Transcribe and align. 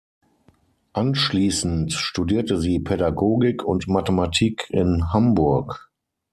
Anschließend 0.93 1.93
studierte 1.93 2.59
sie 2.59 2.79
Pädagogik 2.79 3.63
und 3.63 3.87
Mathematik 3.87 4.65
in 4.71 5.13
Hamburg. 5.13 5.91